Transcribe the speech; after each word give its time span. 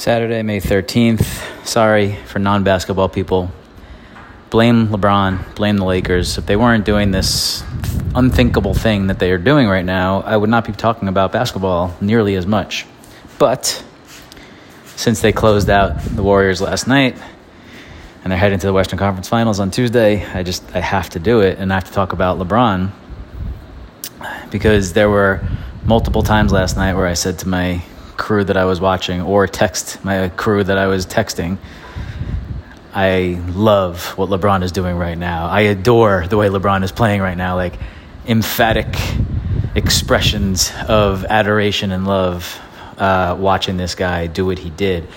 Saturday, 0.00 0.40
May 0.40 0.60
13th. 0.60 1.66
Sorry 1.66 2.14
for 2.24 2.38
non 2.38 2.64
basketball 2.64 3.10
people. 3.10 3.50
Blame 4.48 4.88
LeBron, 4.88 5.54
blame 5.56 5.76
the 5.76 5.84
Lakers. 5.84 6.38
If 6.38 6.46
they 6.46 6.56
weren't 6.56 6.86
doing 6.86 7.10
this 7.10 7.62
unthinkable 8.14 8.72
thing 8.72 9.08
that 9.08 9.18
they 9.18 9.30
are 9.30 9.36
doing 9.36 9.68
right 9.68 9.84
now, 9.84 10.22
I 10.22 10.38
would 10.38 10.48
not 10.48 10.66
be 10.66 10.72
talking 10.72 11.06
about 11.06 11.32
basketball 11.32 11.94
nearly 12.00 12.34
as 12.36 12.46
much. 12.46 12.86
But 13.38 13.84
since 14.96 15.20
they 15.20 15.32
closed 15.32 15.68
out 15.68 16.00
the 16.00 16.22
Warriors 16.22 16.62
last 16.62 16.88
night 16.88 17.14
and 18.24 18.30
they're 18.30 18.38
heading 18.38 18.58
to 18.58 18.66
the 18.68 18.72
Western 18.72 18.98
Conference 18.98 19.28
Finals 19.28 19.60
on 19.60 19.70
Tuesday, 19.70 20.24
I 20.24 20.42
just 20.42 20.64
I 20.74 20.80
have 20.80 21.10
to 21.10 21.18
do 21.18 21.40
it 21.40 21.58
and 21.58 21.70
I 21.70 21.74
have 21.74 21.84
to 21.84 21.92
talk 21.92 22.14
about 22.14 22.38
LeBron 22.38 22.90
because 24.50 24.94
there 24.94 25.10
were 25.10 25.46
multiple 25.84 26.22
times 26.22 26.52
last 26.52 26.78
night 26.78 26.94
where 26.94 27.06
I 27.06 27.12
said 27.12 27.38
to 27.40 27.48
my 27.48 27.82
crew 28.20 28.44
that 28.44 28.56
I 28.56 28.66
was 28.66 28.80
watching 28.80 29.22
or 29.22 29.48
text 29.48 30.04
my 30.04 30.28
crew 30.28 30.62
that 30.62 30.78
I 30.78 30.86
was 30.86 31.06
texting. 31.06 31.58
I 32.92 33.40
love 33.54 34.18
what 34.18 34.28
LeBron 34.28 34.62
is 34.62 34.72
doing 34.72 34.96
right 34.96 35.16
now. 35.16 35.46
I 35.46 35.62
adore 35.62 36.26
the 36.28 36.36
way 36.36 36.48
LeBron 36.48 36.84
is 36.84 36.92
playing 36.92 37.22
right 37.22 37.36
now. 37.36 37.56
Like 37.56 37.78
emphatic 38.26 38.94
expressions 39.74 40.70
of 40.86 41.24
adoration 41.24 41.92
and 41.92 42.06
love 42.06 42.60
uh, 42.98 43.36
watching 43.38 43.76
this 43.76 43.94
guy 43.94 44.26
do 44.26 44.44
what 44.44 44.58
he 44.58 44.70
did. 44.70 45.08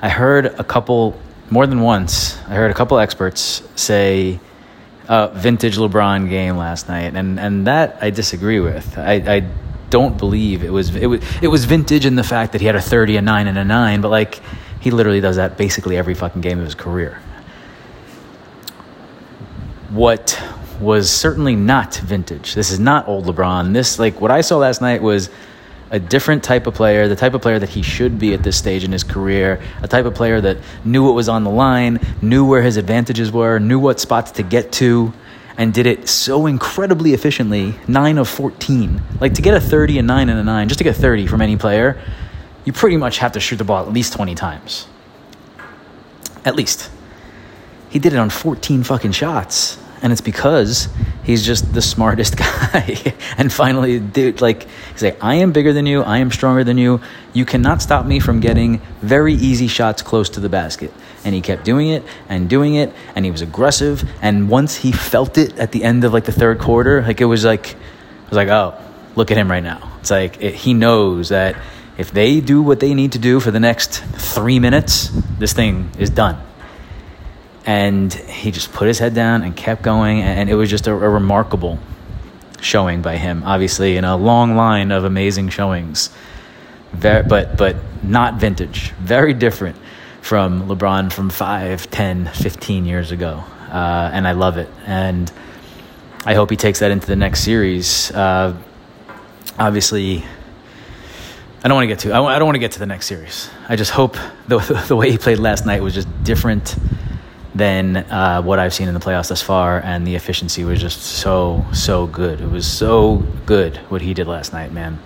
I 0.00 0.08
heard 0.08 0.46
a 0.46 0.64
couple, 0.64 1.20
more 1.50 1.66
than 1.66 1.80
once, 1.80 2.38
I 2.48 2.54
heard 2.54 2.70
a 2.70 2.74
couple 2.74 2.98
experts 2.98 3.62
say, 3.76 4.40
uh, 5.08 5.26
vintage 5.28 5.76
LeBron 5.76 6.30
game 6.30 6.56
last 6.56 6.88
night, 6.88 7.14
and, 7.16 7.38
and 7.38 7.66
that 7.66 7.98
I 8.00 8.10
disagree 8.10 8.60
with. 8.60 8.96
I, 8.96 9.14
I 9.14 9.48
don't 9.90 10.16
believe 10.16 10.64
it 10.64 10.72
was 10.72 10.94
it 10.94 11.06
was 11.06 11.20
it 11.42 11.48
was 11.48 11.64
vintage 11.64 12.06
in 12.06 12.14
the 12.14 12.24
fact 12.24 12.52
that 12.52 12.60
he 12.60 12.66
had 12.66 12.76
a 12.76 12.80
30 12.80 13.16
a 13.16 13.22
9 13.22 13.46
and 13.46 13.58
a 13.58 13.64
9 13.64 14.00
but 14.00 14.08
like 14.08 14.40
he 14.80 14.90
literally 14.90 15.20
does 15.20 15.36
that 15.36 15.58
basically 15.58 15.96
every 15.96 16.14
fucking 16.14 16.40
game 16.40 16.58
of 16.58 16.64
his 16.64 16.74
career. 16.74 17.20
What 19.90 20.40
was 20.80 21.10
certainly 21.10 21.54
not 21.54 21.96
vintage 21.96 22.54
this 22.54 22.70
is 22.70 22.80
not 22.80 23.06
old 23.06 23.26
lebron 23.26 23.74
this 23.74 23.98
like 23.98 24.18
what 24.18 24.30
i 24.30 24.40
saw 24.40 24.56
last 24.56 24.80
night 24.80 25.02
was 25.02 25.28
a 25.90 25.98
different 25.98 26.42
type 26.42 26.66
of 26.66 26.72
player 26.72 27.06
the 27.06 27.16
type 27.16 27.34
of 27.34 27.42
player 27.42 27.58
that 27.58 27.68
he 27.68 27.82
should 27.82 28.18
be 28.18 28.32
at 28.32 28.42
this 28.42 28.56
stage 28.56 28.82
in 28.82 28.90
his 28.90 29.04
career 29.04 29.60
a 29.82 29.88
type 29.88 30.06
of 30.06 30.14
player 30.14 30.40
that 30.40 30.56
knew 30.82 31.04
what 31.04 31.14
was 31.14 31.28
on 31.28 31.44
the 31.44 31.50
line 31.50 32.00
knew 32.22 32.46
where 32.46 32.62
his 32.62 32.78
advantages 32.78 33.30
were 33.30 33.58
knew 33.58 33.78
what 33.78 34.00
spots 34.00 34.30
to 34.30 34.42
get 34.42 34.72
to 34.72 35.12
and 35.60 35.74
did 35.74 35.86
it 35.86 36.08
so 36.08 36.46
incredibly 36.46 37.12
efficiently 37.12 37.74
9 37.86 38.16
of 38.16 38.28
14 38.28 39.02
like 39.20 39.34
to 39.34 39.42
get 39.42 39.52
a 39.52 39.60
30 39.60 39.98
and 39.98 40.08
9 40.08 40.28
and 40.30 40.38
a 40.40 40.42
9 40.42 40.68
just 40.68 40.78
to 40.78 40.84
get 40.84 40.96
30 40.96 41.26
from 41.26 41.42
any 41.42 41.56
player 41.56 42.00
you 42.64 42.72
pretty 42.72 42.96
much 42.96 43.18
have 43.18 43.32
to 43.32 43.40
shoot 43.40 43.56
the 43.56 43.64
ball 43.64 43.86
at 43.86 43.92
least 43.92 44.12
20 44.12 44.34
times. 44.34 44.86
At 46.44 46.56
least. 46.56 46.90
He 47.88 47.98
did 47.98 48.12
it 48.12 48.18
on 48.18 48.30
14 48.30 48.84
fucking 48.84 49.12
shots 49.12 49.78
and 50.02 50.12
it's 50.12 50.20
because 50.20 50.88
he's 51.24 51.44
just 51.44 51.72
the 51.72 51.82
smartest 51.82 52.36
guy. 52.36 53.14
and 53.36 53.52
finally, 53.52 53.98
dude, 53.98 54.40
like, 54.40 54.66
he's 54.92 55.02
like, 55.02 55.22
I 55.22 55.36
am 55.36 55.52
bigger 55.52 55.72
than 55.72 55.86
you, 55.86 56.02
I 56.02 56.18
am 56.18 56.30
stronger 56.30 56.64
than 56.64 56.78
you. 56.78 57.00
You 57.32 57.44
cannot 57.44 57.82
stop 57.82 58.06
me 58.06 58.20
from 58.20 58.40
getting 58.40 58.80
very 59.00 59.34
easy 59.34 59.68
shots 59.68 60.02
close 60.02 60.30
to 60.30 60.40
the 60.40 60.48
basket. 60.48 60.92
And 61.24 61.34
he 61.34 61.42
kept 61.42 61.64
doing 61.64 61.88
it 61.90 62.02
and 62.28 62.48
doing 62.48 62.74
it, 62.74 62.92
and 63.14 63.24
he 63.24 63.30
was 63.30 63.42
aggressive. 63.42 64.08
And 64.22 64.48
once 64.48 64.76
he 64.76 64.92
felt 64.92 65.36
it 65.36 65.58
at 65.58 65.72
the 65.72 65.84
end 65.84 66.04
of 66.04 66.12
like 66.12 66.24
the 66.24 66.32
third 66.32 66.58
quarter, 66.58 67.02
like 67.02 67.20
it 67.20 67.26
was 67.26 67.44
like, 67.44 67.74
I 67.74 68.28
was 68.28 68.36
like, 68.36 68.48
oh, 68.48 68.74
look 69.16 69.30
at 69.30 69.36
him 69.36 69.50
right 69.50 69.62
now. 69.62 69.92
It's 70.00 70.10
like 70.10 70.42
it, 70.42 70.54
he 70.54 70.72
knows 70.72 71.28
that 71.28 71.56
if 71.98 72.10
they 72.10 72.40
do 72.40 72.62
what 72.62 72.80
they 72.80 72.94
need 72.94 73.12
to 73.12 73.18
do 73.18 73.40
for 73.40 73.50
the 73.50 73.60
next 73.60 74.02
three 74.02 74.58
minutes, 74.58 75.10
this 75.38 75.52
thing 75.52 75.90
is 75.98 76.08
done 76.08 76.40
and 77.66 78.12
he 78.12 78.50
just 78.50 78.72
put 78.72 78.88
his 78.88 78.98
head 78.98 79.14
down 79.14 79.42
and 79.42 79.56
kept 79.56 79.82
going 79.82 80.20
and 80.20 80.48
it 80.48 80.54
was 80.54 80.70
just 80.70 80.86
a, 80.86 80.92
a, 80.92 81.08
remarkable 81.08 81.78
showing 82.60 83.02
by 83.02 83.16
him 83.16 83.42
obviously 83.44 83.96
in 83.96 84.04
a 84.04 84.16
long 84.16 84.56
line 84.56 84.90
of 84.90 85.04
amazing 85.04 85.48
showings. 85.48 86.10
Very, 86.92 87.22
but 87.22 87.56
but 87.56 87.76
not 88.02 88.34
vintage. 88.34 88.90
Very 88.92 89.34
different 89.34 89.76
from 90.22 90.68
lebron 90.68 91.12
from 91.12 91.30
5 91.30 91.90
10 91.90 92.26
15 92.26 92.84
years 92.84 93.12
ago. 93.12 93.44
Uh, 93.70 94.10
and 94.12 94.26
i 94.26 94.32
love 94.32 94.56
it. 94.56 94.68
And 94.86 95.30
i 96.24 96.34
hope 96.34 96.50
he 96.50 96.56
takes 96.56 96.80
that 96.80 96.90
into 96.90 97.06
the 97.06 97.16
next 97.16 97.40
series. 97.44 98.10
Uh, 98.10 98.56
obviously 99.58 100.24
I 101.62 101.68
don't 101.68 101.74
want 101.74 101.84
to 101.84 101.88
get 101.88 101.98
to. 102.00 102.14
I 102.14 102.38
don't 102.38 102.46
want 102.46 102.54
to 102.54 102.60
get 102.60 102.72
to 102.72 102.78
the 102.78 102.86
next 102.86 103.06
series. 103.06 103.50
I 103.68 103.76
just 103.76 103.90
hope 103.90 104.16
the 104.48 104.58
the 104.88 104.96
way 104.96 105.10
he 105.10 105.18
played 105.18 105.38
last 105.38 105.66
night 105.66 105.82
was 105.82 105.92
just 105.92 106.08
different 106.24 106.74
than 107.54 107.96
uh, 107.96 108.42
what 108.42 108.58
I've 108.58 108.72
seen 108.72 108.88
in 108.88 108.94
the 108.94 109.00
playoffs 109.00 109.28
thus 109.28 109.42
far, 109.42 109.80
and 109.80 110.06
the 110.06 110.14
efficiency 110.14 110.64
was 110.64 110.80
just 110.80 111.00
so 111.02 111.64
so 111.72 112.06
good. 112.06 112.40
It 112.40 112.50
was 112.50 112.66
so 112.66 113.16
good 113.46 113.76
what 113.88 114.02
he 114.02 114.14
did 114.14 114.26
last 114.26 114.52
night, 114.52 114.72
man. 114.72 114.98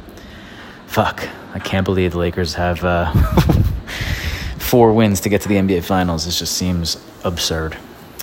Fuck, 0.87 1.28
I 1.54 1.59
can't 1.59 1.84
believe 1.84 2.12
the 2.12 2.19
Lakers 2.19 2.54
have 2.54 2.84
uh, 2.84 3.12
four 4.59 4.93
wins 4.93 5.21
to 5.21 5.28
get 5.28 5.41
to 5.43 5.49
the 5.49 5.56
NBA 5.56 5.84
Finals. 5.84 6.27
It 6.27 6.33
just 6.33 6.56
seems 6.56 7.03
absurd. 7.25 7.77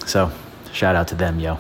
So, 0.06 0.32
shout 0.72 0.96
out 0.96 1.08
to 1.10 1.16
them, 1.16 1.40
yo. 1.40 1.58